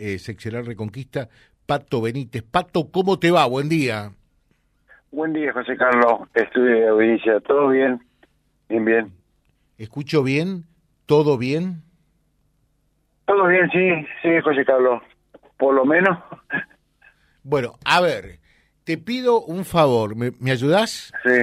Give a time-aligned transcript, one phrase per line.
[0.00, 1.28] eh, seccional Reconquista,
[1.66, 2.42] Pato Benítez.
[2.42, 3.46] Pato, ¿cómo te va?
[3.46, 4.12] Buen día.
[5.10, 6.28] Buen día, José Carlos.
[6.34, 7.40] Estudio de audiencia.
[7.40, 8.00] ¿Todo bien?
[8.68, 9.12] Bien, bien.
[9.76, 10.64] ¿Escucho bien?
[11.04, 11.82] ¿Todo bien?
[13.26, 15.02] Todo bien, sí, sí, José Carlos.
[15.58, 16.18] Por lo menos.
[17.42, 18.38] Bueno, a ver,
[18.84, 20.16] te pido un favor.
[20.16, 21.12] ¿Me, me ayudás?
[21.24, 21.38] Sí.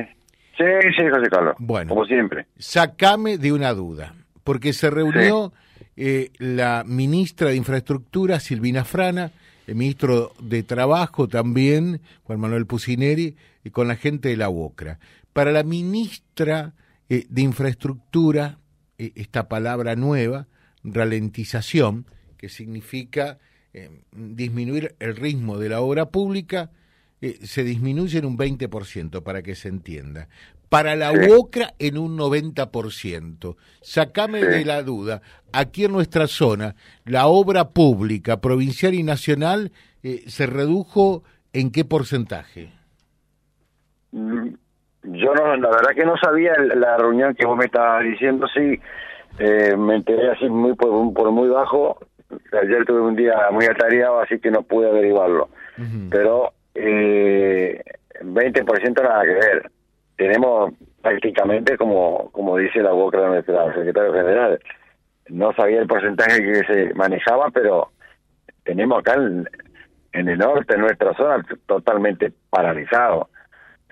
[0.58, 0.64] Sí,
[0.96, 1.56] sí, José Carlos.
[1.60, 1.90] Bueno.
[1.90, 2.48] Como siempre.
[2.58, 4.14] Sacame de una duda,
[4.44, 5.54] porque se reunió
[6.00, 9.32] eh, la ministra de Infraestructura, Silvina Frana,
[9.66, 15.00] el ministro de Trabajo también, Juan Manuel Pucineri, y con la gente de la UOCRA.
[15.34, 16.76] Para la ministra
[17.10, 18.60] eh, de Infraestructura,
[19.00, 20.46] eh, esta palabra nueva,
[20.84, 22.06] ralentización,
[22.38, 23.40] que significa
[24.12, 26.72] disminuir el ritmo de la obra pública,
[27.44, 30.30] se disminuye en un 20%, para que se entienda.
[30.70, 31.30] Para la Sí.
[31.32, 33.56] UOCRA en un 90%.
[33.82, 34.48] Sacame Sí.
[34.48, 35.22] de la duda,
[35.54, 36.76] aquí en nuestra zona,
[37.06, 39.72] la obra pública, provincial y nacional,
[40.04, 42.72] eh, se redujo en qué porcentaje?
[44.12, 44.50] Mm,
[45.10, 48.78] Yo no, la verdad que no sabía la reunión que vos me estabas diciendo, sí.
[49.40, 51.98] Eh, me enteré así muy por, por muy bajo.
[52.62, 55.48] Ayer tuve un día muy atareado, así que no pude averiguarlo.
[56.10, 57.82] Pero eh,
[58.22, 59.72] 20% nada que ver.
[60.18, 64.60] Tenemos prácticamente, como como dice la boca de nuestra secretario general,
[65.30, 67.92] no sabía el porcentaje que se manejaba, pero
[68.64, 69.48] tenemos acá en,
[70.14, 73.30] en el norte, en nuestra zona, totalmente paralizado.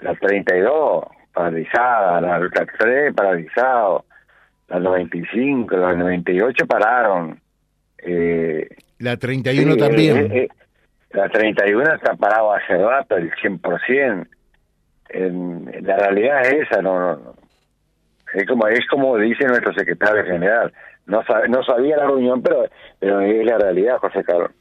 [0.02, 4.06] La 32 paralizada, la ruta 3 paralizado,
[4.68, 7.40] la 95, la 98 pararon.
[8.00, 8.68] Eh,
[9.00, 10.18] La 31 Sí, también.
[10.18, 10.48] eh, eh,
[11.12, 14.28] la 31 está parado hace rato, el 100%.
[15.16, 17.36] En, la realidad es esa, no, no, no.
[18.34, 20.74] Es como, es como dice nuestro secretario general.
[21.06, 22.66] No, sab- no sabía la reunión, pero,
[23.00, 24.52] pero es la realidad, José Carlos.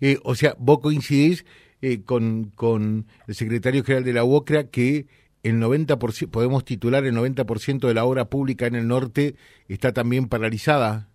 [0.00, 1.44] Eh, o sea, vos coincidís
[1.82, 5.06] eh, con, con el secretario general de la UOCRA que
[5.42, 9.34] el 90%, podemos titular el 90% de la obra pública en el norte
[9.68, 11.08] está también paralizada.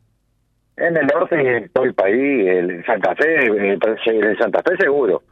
[0.77, 5.23] En el norte y en todo el país, en Santa Fe, en Santa Fe seguro.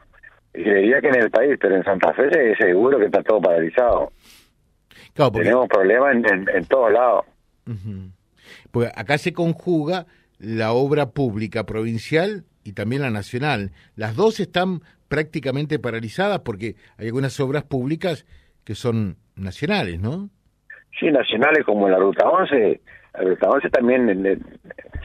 [0.60, 3.40] Y diría que en el país, pero en Santa Fe se- seguro que está todo
[3.40, 4.12] paralizado.
[5.14, 7.24] Claro, porque, Tenemos problemas en, en, en todos lados.
[8.70, 10.06] Porque acá se conjuga
[10.38, 13.70] la obra pública provincial y también la nacional.
[13.96, 18.26] Las dos están prácticamente paralizadas porque hay algunas obras públicas
[18.64, 20.28] que son nacionales, ¿no?
[20.98, 22.80] Sí, nacionales como la Ruta 11.
[23.14, 24.42] La Ruta 11 también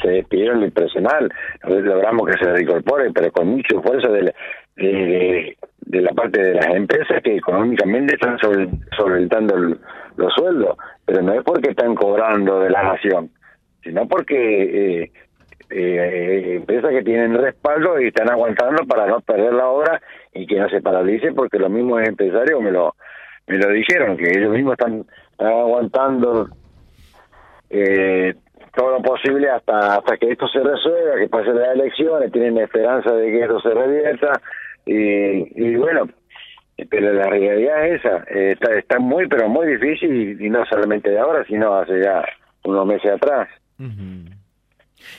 [0.01, 1.29] se despidieron del personal.
[1.63, 4.33] Logramos que se reincorpore, pero con mucho esfuerzo de la,
[4.75, 8.67] de, de la parte de las empresas que económicamente están sobre,
[10.15, 10.77] los sueldos.
[11.05, 13.29] Pero no es porque están cobrando de la nación,
[13.83, 15.11] sino porque eh,
[15.69, 20.01] eh, empresas que tienen respaldo y están aguantando para no perder la obra
[20.33, 22.95] y que no se paralice porque los mismos empresarios me lo
[23.47, 26.47] me lo dijeron que ellos mismos están, están aguantando
[27.69, 28.33] eh,
[28.73, 33.13] todo lo posible hasta hasta que esto se resuelva que pasen las elecciones tienen esperanza
[33.13, 34.39] de que esto se revierta
[34.85, 36.09] y, bueno
[36.89, 41.19] pero la realidad es esa está está muy pero muy difícil y, no solamente de
[41.19, 42.25] ahora sino hace ya
[42.63, 43.49] unos meses atrás.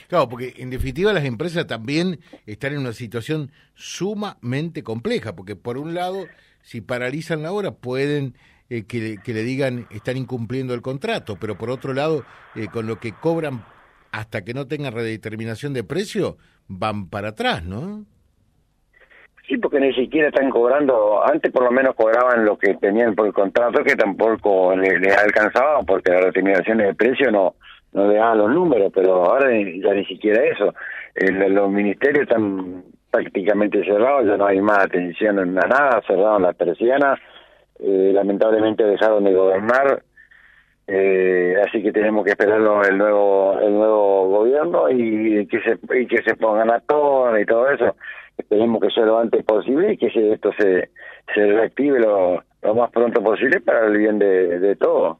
[0.07, 5.77] Claro, porque en definitiva las empresas también están en una situación sumamente compleja, porque por
[5.77, 6.25] un lado,
[6.61, 8.35] si paralizan la obra, pueden
[8.69, 12.23] eh, que, que le digan están incumpliendo el contrato, pero por otro lado,
[12.55, 13.65] eh, con lo que cobran
[14.11, 16.37] hasta que no tengan redeterminación de precio,
[16.67, 18.05] van para atrás, ¿no?
[19.47, 23.27] Sí, porque ni siquiera están cobrando, antes por lo menos cobraban lo que tenían por
[23.27, 27.53] el contrato, que tampoco les le alcanzaba, porque las determinaciones de precio no,
[27.93, 30.73] no le daban los números, pero ahora ya ni siquiera eso.
[31.13, 36.55] El- los ministerios están prácticamente cerrados, ya no hay más atención en nada, cerraron las
[36.55, 37.19] persianas,
[37.79, 40.01] eh, lamentablemente dejaron de gobernar,
[40.87, 46.05] eh, así que tenemos que esperar el nuevo el nuevo gobierno y que se y
[46.07, 47.95] que se pongan a tono y todo eso
[48.37, 50.89] esperemos que sea lo antes posible y que esto se
[51.33, 55.17] se reactive lo, lo más pronto posible para el bien de, de todos.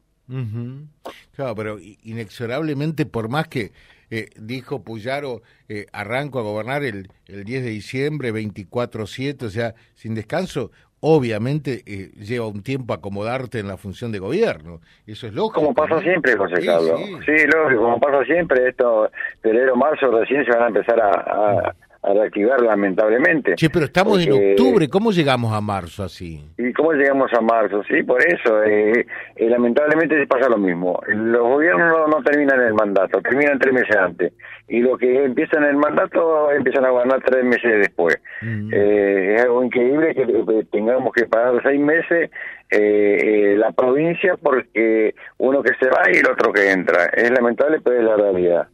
[1.34, 3.70] Claro, pero inexorablemente, por más que
[4.10, 9.74] eh, dijo Puyaro, eh, arranco a gobernar el, el 10 de diciembre, 24-7, o sea,
[9.94, 10.70] sin descanso,
[11.00, 14.80] obviamente eh, lleva un tiempo acomodarte en la función de gobierno.
[15.06, 15.60] Eso es lógico.
[15.60, 17.16] como pasa siempre José Sí, Carlos sí.
[17.26, 19.10] sí lógico como pasa siempre esto
[19.42, 21.74] febrero marzo recién se van a empezar a, a,
[22.06, 23.54] a reactivar lamentablemente.
[23.56, 26.40] Sí, pero estamos en octubre, ¿cómo llegamos a marzo así?
[26.56, 27.82] ¿Y cómo llegamos a marzo?
[27.88, 29.04] Sí, por eso, eh,
[29.34, 31.00] eh, lamentablemente se pasa lo mismo.
[31.08, 34.32] Los gobiernos no, terminan el mandato, terminan tres meses antes.
[34.68, 38.18] Y lo que empiezan el mandato empiezan a gobernar tres meses después.
[38.40, 38.70] Mm.
[38.72, 42.30] Eh, es algo increíble que tengamos que pagar seis meses
[42.68, 47.06] la provincia porque uno que se va y el otro que entra.
[47.06, 48.68] Es lamentable, pero es la realidad.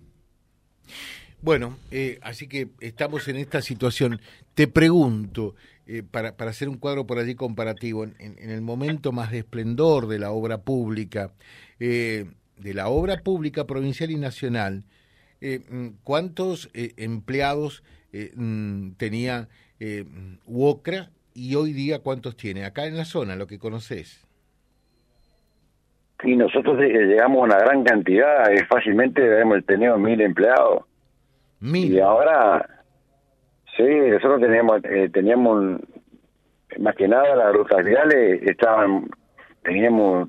[1.43, 4.21] Bueno, eh, así que estamos en esta situación.
[4.55, 5.57] Te pregunto,
[5.89, 10.07] eh, para, para hacer un cuadro por allí comparativo, en, el momento más de esplendor
[10.07, 11.33] de la obra pública,
[11.81, 12.27] eh,
[12.59, 14.85] de la obra pública provincial y nacional,
[15.41, 19.49] mm, ¿cuántos empleados mm, tenía
[20.47, 22.65] UOCRA y hoy día cuántos tiene?
[22.65, 24.25] Acá en la zona, lo que conoces.
[26.23, 30.85] Y nosotros llegamos a una gran cantidad, fácilmente debemos tener mil empleados.
[31.63, 32.69] Y ahora,
[33.77, 35.81] sí, nosotros teníamos, eh, teníamos
[36.79, 39.09] más que nada las rutas viales, estaban,
[39.63, 40.29] teníamos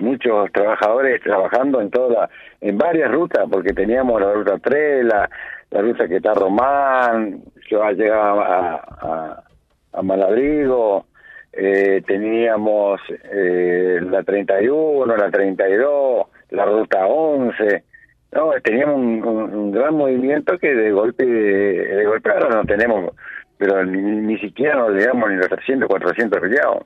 [0.00, 2.28] muchos trabajadores trabajando en toda
[2.60, 5.30] en varias rutas, porque teníamos la ruta 3, la,
[5.70, 9.44] la ruta que está Román, que va a llegar a, a,
[9.92, 11.06] a Malabrigo,
[11.52, 13.00] eh, teníamos
[13.30, 17.84] eh, la 31, la 32, la ruta 11,
[18.34, 23.14] no, teníamos un, gran movimiento que de golpe, de golpe ahora no tenemos,
[23.56, 26.84] pero ni, siquiera nos llegamos ni los 300, 400 afiliados.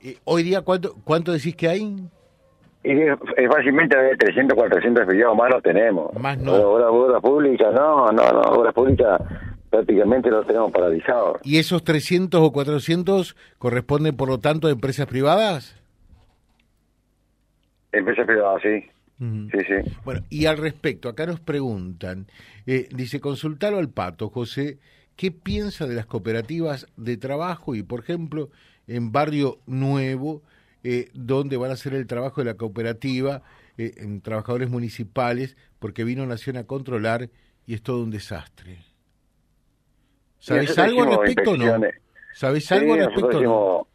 [0.00, 1.96] ¿Y hoy día cuánto, cuánto decís que hay?
[2.82, 6.14] Y fácilmente de 300, 400 afiliados más no tenemos.
[6.14, 6.54] Más no.
[6.54, 9.20] Obras públicas, no, no, no, obras públicas
[9.68, 11.38] prácticamente lo tenemos paralizado.
[11.44, 15.76] ¿Y esos 300 o 400 corresponden, por lo tanto, a empresas privadas?
[17.92, 18.90] Empresas privadas, sí.
[19.20, 19.92] Sí, sí.
[20.02, 22.26] Bueno, y al respecto, acá nos preguntan,
[22.66, 24.78] eh, dice, consultalo al Pato, José,
[25.14, 28.48] ¿qué piensa de las cooperativas de trabajo y, por ejemplo,
[28.86, 30.42] en Barrio Nuevo,
[30.84, 33.42] eh, donde van a hacer el trabajo de la cooperativa,
[33.76, 37.28] eh, en trabajadores municipales, porque vino Nación a controlar
[37.66, 38.78] y es todo un desastre?
[40.38, 41.78] ¿Sabes algo al respecto o no?
[42.32, 43.36] ¿Sabes algo al respecto?
[43.36, 43.86] Hicimos,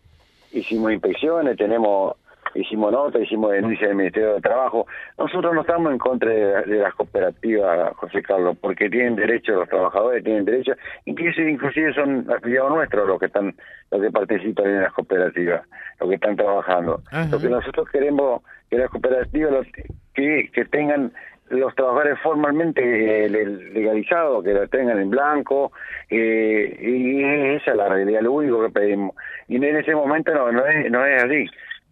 [0.53, 2.15] hicimos inspecciones, tenemos
[2.55, 4.87] hicimos nota, hicimos denuncia del Ministerio de Trabajo.
[5.17, 10.23] Nosotros no estamos en contra de, las cooperativas, José Carlos, porque tienen derecho, los trabajadores
[10.23, 10.73] tienen derecho,
[11.05, 13.53] inclusive, inclusive son afiliados nuestros los que están,
[13.91, 15.61] los que participan en las cooperativas,
[15.99, 17.01] los que están trabajando.
[17.31, 19.67] Lo que nosotros queremos que las cooperativas
[20.13, 21.11] que, que tengan
[21.49, 25.71] los trabajadores formalmente eh, legalizados, que lo tengan en blanco,
[26.09, 27.23] eh, y
[27.55, 29.15] esa es la realidad, lo único que pedimos.
[29.47, 31.45] Y en ese momento no, no, es, no es así.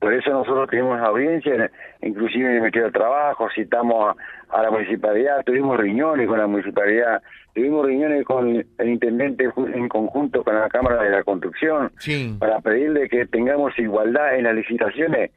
[0.03, 1.71] Por eso nosotros tuvimos audiencia,
[2.01, 4.17] inclusive en el Ministerio de Trabajo, citamos
[4.49, 7.21] a, la municipalidad, tuvimos reuniones con la municipalidad,
[7.53, 11.89] tuvimos reuniones con el intendente en conjunto con la Cámara de la Construcción,
[12.37, 15.31] para pedirle que tengamos igualdad en las licitaciones.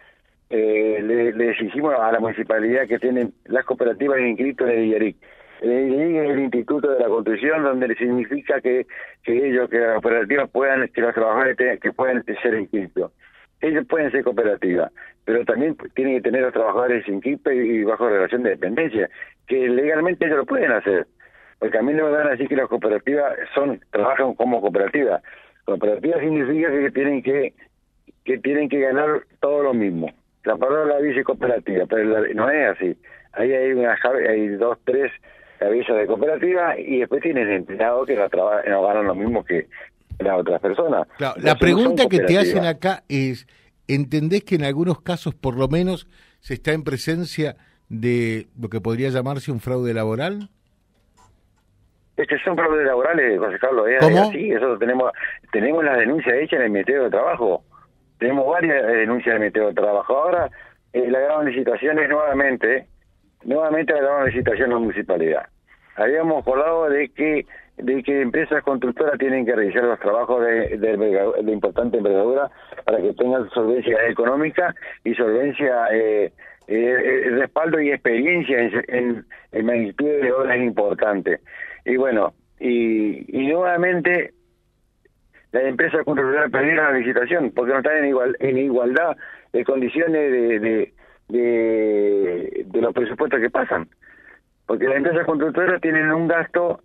[0.51, 5.17] Eh, le, le, exigimos a la municipalidad que tienen las cooperativas inscritas en el IARIC.
[5.61, 8.85] El IARIC es el Instituto de la Construcción, donde significa que,
[9.23, 13.13] que ellos, que las cooperativas puedan, que los trabajadores que puedan ser inscritos
[13.61, 14.93] ellos pueden ser cooperativas,
[15.25, 19.09] pero también tienen que tener los trabajadores sin KIPE y bajo relación de dependencia,
[19.47, 21.07] que legalmente ellos lo pueden hacer.
[21.59, 25.23] Porque a mí no me van a decir que las cooperativas son trabajan como cooperativas.
[25.65, 27.55] Cooperativa significa que tienen que
[28.25, 30.13] que tienen que ganar todo lo mismo.
[30.45, 32.97] La palabra la dice cooperativa, pero no es así.
[33.33, 33.97] Ahí hay una
[34.29, 35.13] hay dos, tres
[35.59, 39.67] cabezas de cooperativa y después tienen empleados que no, no ganan lo mismo que,
[40.19, 41.07] las otras personas.
[41.19, 43.47] la pregunta que te hacen acá es,
[43.89, 46.09] ¿entendés que en algunos casos por lo menos
[46.41, 47.57] se está en presencia
[47.89, 50.51] de lo que podría llamarse un fraude laboral?
[52.17, 53.89] Este son fraudes laborales, José Carlos.
[53.89, 53.99] ¿eh?
[54.01, 54.31] ¿Cómo?
[54.33, 55.13] Sí, eso tenemos,
[55.53, 57.63] tenemos las denuncias hechas en el Ministerio de Trabajo.
[58.19, 60.17] Tenemos varias denuncias en el Ministerio de Trabajo.
[60.17, 60.51] Ahora,
[60.95, 62.87] eh, la gran licitación es nuevamente,
[63.45, 65.47] nuevamente la gran licitación en la municipalidad.
[65.97, 67.47] Habíamos acordado de que
[67.77, 72.51] de que empresas constructoras tienen que realizar los trabajos de, de, importante envergadura
[72.85, 76.33] para que tengan solvencia económica y solvencia, eh,
[76.69, 81.41] eh, respaldo y experiencia en, en, magnitud de obras importantes.
[81.85, 84.33] Y bueno, y, y nuevamente
[85.53, 89.17] las empresas constructoras perdieron la licitación porque no están en, igual, en igualdad
[89.53, 90.93] de condiciones de,
[91.29, 93.87] de, de los presupuestos que pasan.
[94.65, 96.81] Porque las empresas constructoras tienen un gasto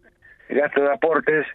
[0.56, 1.46] gasto de aportes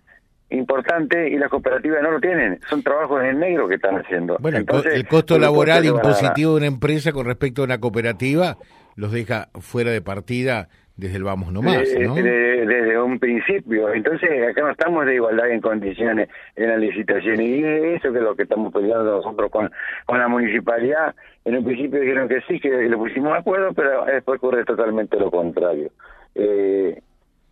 [0.51, 2.61] importante y las cooperativas no lo tienen.
[2.69, 4.37] Son trabajos en negro que están haciendo.
[4.41, 8.57] Bueno, el costo laboral impositivo de una empresa con respecto a una cooperativa
[8.95, 12.15] los deja fuera de partida desde el vamos nomás, desde, ¿no?
[12.15, 13.93] desde un principio.
[13.93, 17.41] Entonces, acá no estamos de igualdad en condiciones en la licitación.
[17.41, 19.71] Y eso que es lo que estamos peleando nosotros con,
[20.07, 21.15] con la municipalidad.
[21.45, 25.19] En un principio dijeron que sí, que le pusimos de acuerdo, pero después ocurre totalmente
[25.21, 25.91] lo contrario.
[26.35, 26.99] Eh,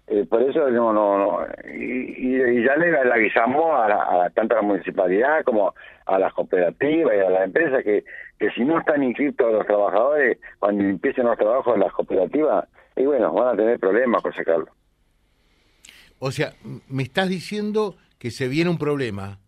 [0.07, 4.55] eh, por eso no no no y, y ya le, avisamos a, la, a, tanto
[4.55, 8.05] a la municipalidad como a las cooperativas y a las empresas que
[8.39, 13.07] que si no están inscritos los trabajadores cuando empiecen los trabajos en las cooperativas y
[13.07, 14.69] bueno van a tener problemas con sacarlo
[16.19, 16.53] o sea
[16.89, 19.39] me estás diciendo que se viene un problema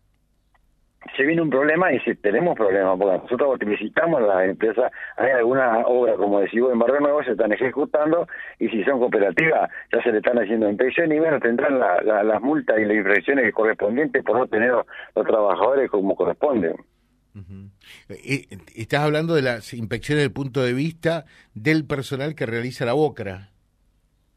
[1.16, 5.84] se viene un problema y si tenemos problemas, porque nosotros visitamos las empresas, hay algunas
[5.86, 8.26] obras, como decimos en Barrio Nuevo, se están ejecutando
[8.58, 12.78] y si son cooperativas ya se le están haciendo inspección y bueno, tendrán las multas
[12.78, 16.76] y las infracciones correspondientes por no tener los, trabajadores como corresponden.
[18.08, 22.86] Eh, estás hablando de las inspecciones desde el punto de vista del personal que realiza
[22.86, 23.50] la BOCRA.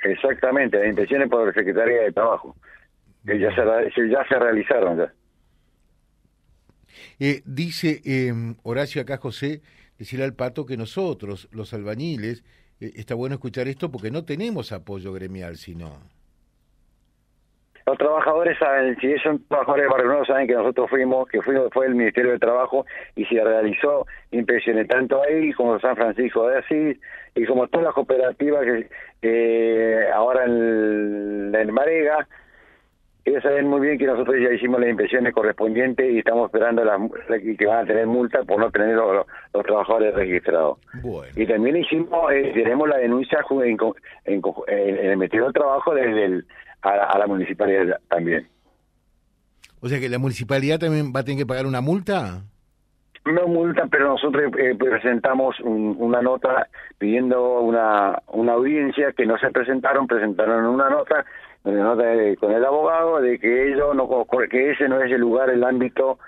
[0.04, 2.56] Exactamente, las inspecciones por la Secretaría de Trabajo,
[3.26, 5.14] que ya se, ya se realizaron ya.
[7.20, 9.62] Eh, dice eh, Horacio acá, José,
[9.98, 12.44] decirle al pato que nosotros, los albañiles,
[12.80, 15.98] eh, está bueno escuchar esto porque no tenemos apoyo gremial, sino.
[17.86, 21.88] Los trabajadores saben, si son trabajadores de Barrio saben que nosotros fuimos, que fuimos, fue
[21.88, 22.86] el Ministerio de Trabajo
[23.16, 26.98] y se realizó inspecciones tanto ahí como San Francisco de Asís
[27.34, 28.64] y como todas las cooperativas
[29.22, 32.28] que ahora en, en Marega
[33.30, 37.00] ellos saben muy bien que nosotros ya hicimos las inspecciones correspondientes y estamos esperando las
[37.58, 39.26] que van a tener multa por no tener los,
[39.66, 40.80] trabajadores registrados.
[41.36, 46.46] Y también hicimos, eh, tenemos la denuncia en, en, el metido de trabajo desde el,
[46.82, 48.48] a, la municipalidad también.
[49.82, 52.42] O sea que la municipalidad también va a tener que pagar una multa.
[53.26, 56.68] No multa, pero nosotros eh, presentamos una nota
[56.98, 61.26] pidiendo una, una audiencia que no se presentaron, presentaron una nota
[62.40, 64.08] con el abogado de que ellos no
[64.50, 66.20] que ese no es el lugar el ámbito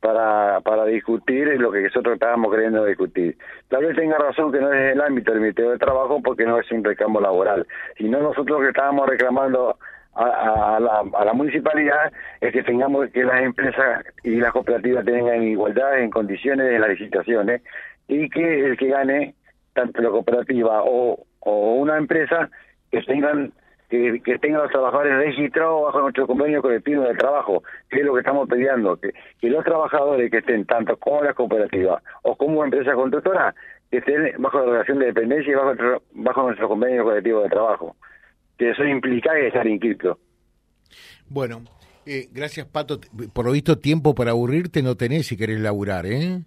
[0.00, 3.36] para para discutir lo que nosotros estábamos queriendo discutir.
[3.68, 6.58] Tal vez tenga razón que no es el ámbito del Ministerio de Trabajo porque no
[6.58, 9.76] es un reclamo laboral sino nosotros que estábamos reclamando
[10.16, 12.10] a, la, a la municipalidad
[12.40, 16.90] es que tengamos que las empresas y las cooperativas tengan igualdad en condiciones en las
[16.90, 17.60] licitaciones
[18.08, 19.34] y que el que gane
[19.74, 22.48] tanto la cooperativa o, o una empresa
[22.90, 23.52] que tengan
[23.88, 28.14] que, que tengan los trabajadores registrados bajo nuestro convenio colectivo de trabajo, que es lo
[28.14, 32.64] que estamos pidiendo, que, que los trabajadores que estén tanto como la cooperativa o como
[32.64, 33.54] empresa constructora,
[33.90, 37.96] que estén bajo la relación de dependencia y bajo, bajo nuestro convenio colectivo de trabajo.
[38.58, 40.18] Que eso implica estar inscrito.
[41.28, 41.62] Bueno,
[42.06, 43.00] eh, gracias Pato.
[43.32, 46.40] Por lo visto tiempo para aburrirte no tenés si querés laburar, ¿eh?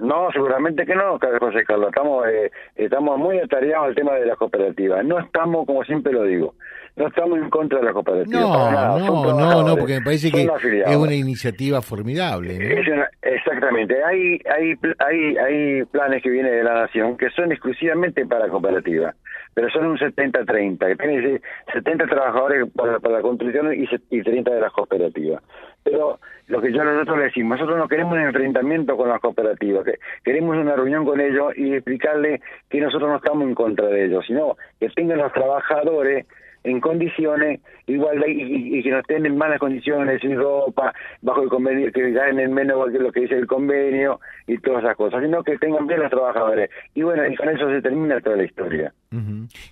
[0.00, 1.88] No, seguramente que no, José Carlos.
[1.88, 5.04] Estamos, eh, estamos muy atareados al tema de las cooperativas.
[5.04, 6.54] No estamos, como siempre lo digo,
[6.96, 8.40] no estamos en contra de las cooperativas.
[8.40, 12.82] No, no, no, no, porque me parece que es una iniciativa formidable.
[13.22, 14.02] exactamente.
[14.04, 19.14] Hay, hay, hay, hay planes que vienen de la Nación que son exclusivamente para cooperativas,
[19.54, 21.40] pero son un 70-30, que tiene
[21.72, 25.42] 70 trabajadores para, la construcción y, y 30 de las cooperativas.
[25.82, 26.18] Pero
[26.48, 29.98] lo que yo nosotros le decimos, nosotros no queremos un enfrentamiento con las cooperativas, que
[30.24, 34.24] queremos una reunión con ellos y explicarles que nosotros no estamos en contra de ellos,
[34.26, 36.26] sino que tengan los trabajadores
[36.64, 41.90] en condiciones igual y, que no estén en malas condiciones, sin ropa, bajo el convenio,
[41.92, 45.56] que ganen menos que lo que dice el convenio y todas esas cosas, sino que
[45.58, 46.70] tengan bien los trabajadores.
[46.94, 48.92] Y bueno, y con eso se termina toda la historia.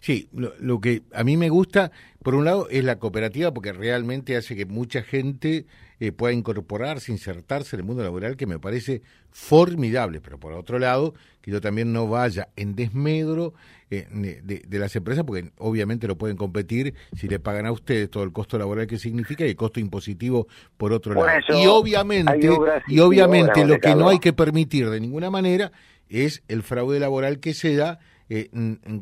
[0.00, 1.92] Sí, lo, que a mí me gusta,
[2.24, 5.64] por un lado, es la cooperativa, porque realmente hace que mucha gente
[6.00, 10.80] eh, pueda incorporarse, insertarse en el mundo laboral, que me parece formidable, pero por otro
[10.80, 13.54] lado, que yo también no vaya en desmedro
[13.90, 14.08] eh,
[14.42, 18.32] de, las empresas, porque obviamente lo pueden competir si le pagan a ustedes todo el
[18.32, 21.28] costo laboral que significa y el costo impositivo por otro lado.
[21.48, 22.50] y obviamente,
[22.88, 25.70] y obviamente lo que no hay que permitir de ninguna manera
[26.08, 28.48] es el fraude laboral que se da eh,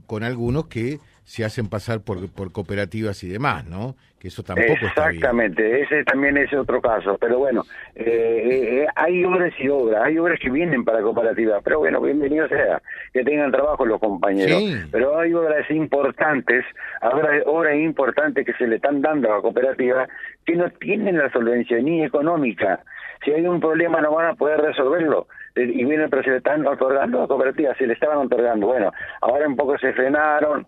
[0.06, 3.97] con algunos que se hacen pasar por, por cooperativas y demás, ¿no?
[4.21, 7.64] Que eso tampoco Exactamente, ese también es otro caso, pero bueno,
[7.97, 12.47] eh, eh, hay obras y obras, hay obras que vienen para cooperativas, pero bueno, bienvenido
[12.47, 12.80] sea,
[13.12, 16.64] que tengan trabajo los compañeros, pero hay obras importantes,
[17.02, 20.09] obras, obras importantes que se le están dando a la cooperativa
[20.45, 22.85] que no tienen la solvencia ni económica,
[23.25, 26.66] si hay un problema no van a poder resolverlo y vienen pero se le están
[26.66, 30.66] otorgando a cooperativas, se le estaban otorgando, bueno, ahora un poco se frenaron,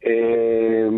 [0.00, 0.88] eh,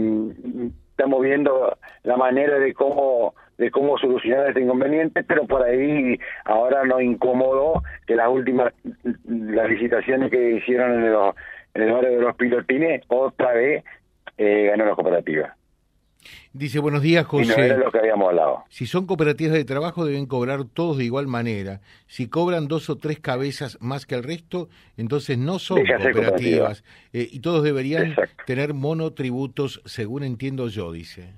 [0.91, 6.85] estamos viendo la manera de cómo de cómo solucionar este inconveniente, pero por ahí ahora
[6.85, 8.73] nos incomodó que las últimas
[9.25, 11.35] las licitaciones que hicieron en, los,
[11.75, 13.85] el barrio de los pilotines otra vez
[14.39, 15.57] eh, ganó la cooperativa.
[16.53, 17.53] Dice, buenos días, José.
[17.53, 18.65] Y no era lo que habíamos hablado.
[18.69, 21.81] Si son cooperativas de trabajo, deben cobrar todos de igual manera.
[22.07, 26.85] Si cobran dos o tres cabezas más que el resto, entonces no son cooperativas.
[27.13, 28.15] Eh, y todos deberían
[28.47, 31.35] tener monotributos, según entiendo yo, dice.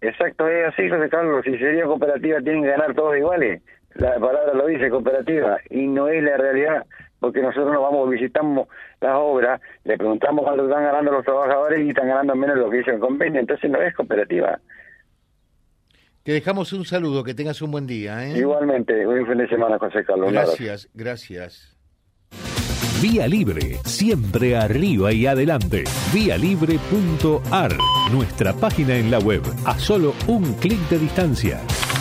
[0.00, 1.44] Exacto, es así, José Carlos.
[1.44, 3.62] Si sería cooperativa, tienen que ganar todos iguales.
[3.94, 5.58] La palabra lo dice, cooperativa.
[5.70, 6.86] Y no es la realidad
[7.24, 8.68] porque nosotros nos vamos, visitamos
[9.00, 12.70] las obras, le preguntamos cuánto están ganando los trabajadores y están ganando menos de lo
[12.70, 14.60] que dice el convenio, entonces no es cooperativa.
[16.22, 18.26] Te dejamos un saludo, que tengas un buen día.
[18.26, 18.38] ¿eh?
[18.38, 20.32] Igualmente, buen fin de semana, José Carlos.
[20.32, 21.78] Gracias, gracias.
[23.00, 25.84] Vía Libre, siempre arriba y adelante.
[26.12, 27.72] Vialibre.ar,
[28.12, 31.60] nuestra página en la web, a solo un clic de distancia